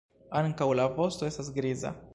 Ankaŭ 0.39 0.69
la 0.79 0.87
vosto 0.97 1.29
estas 1.31 1.57
griza. 1.61 1.99